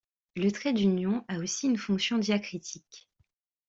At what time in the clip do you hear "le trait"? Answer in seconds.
0.35-0.73